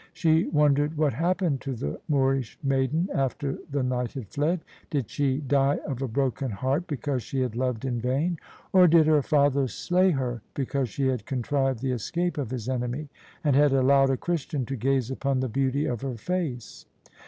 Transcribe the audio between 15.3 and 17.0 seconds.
the beauty of her face?